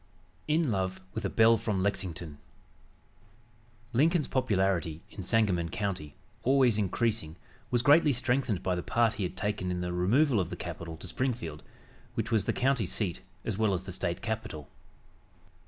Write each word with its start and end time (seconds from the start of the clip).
IN 0.47 0.71
LOVE 0.71 0.99
WITH 1.13 1.25
A 1.25 1.29
BELLE 1.29 1.57
FROM 1.59 1.83
LEXINGTON 1.83 2.39
Lincoln's 3.93 4.27
popularity 4.27 5.03
in 5.11 5.21
Sangamon 5.21 5.69
County, 5.69 6.15
always 6.41 6.79
increasing, 6.79 7.35
was 7.69 7.83
greatly 7.83 8.11
strengthened 8.11 8.63
by 8.63 8.73
the 8.73 8.81
part 8.81 9.13
he 9.13 9.23
had 9.29 9.37
taken 9.37 9.69
in 9.69 9.81
the 9.81 9.93
removal 9.93 10.39
of 10.39 10.49
the 10.49 10.55
capital 10.55 10.97
to 10.97 11.07
Springfield, 11.07 11.61
which 12.15 12.31
was 12.31 12.45
the 12.45 12.51
county 12.51 12.87
seat 12.87 13.21
as 13.45 13.59
well 13.59 13.73
as 13.73 13.83
the 13.83 13.91
State 13.91 14.23
capital. 14.23 14.67